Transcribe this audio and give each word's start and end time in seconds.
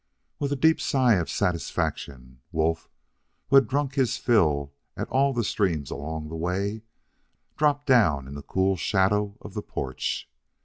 With 0.39 0.51
a 0.51 0.55
deep 0.55 0.81
sigh 0.81 1.13
of 1.17 1.29
satisfaction, 1.29 2.41
Wolf, 2.51 2.89
who 3.49 3.55
had 3.55 3.67
drunk 3.67 3.93
his 3.93 4.17
fill 4.17 4.73
at 4.97 5.07
all 5.09 5.31
the 5.31 5.43
streams 5.43 5.91
along 5.91 6.27
the 6.27 6.35
way, 6.35 6.81
dropped 7.55 7.85
down 7.85 8.27
in 8.27 8.33
the 8.33 8.41
cool 8.41 8.75
shadow 8.77 9.37
of 9.41 9.53
the 9.53 9.61
porch. 9.61 10.27